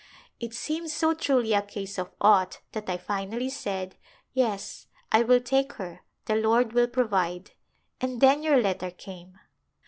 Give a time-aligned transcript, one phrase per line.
[0.39, 3.97] It seemed so truly a case of' ought' that I finally said,'
[4.33, 7.51] Yes, I will take her; the Lord will provide,'—
[8.01, 9.37] and then your letter came.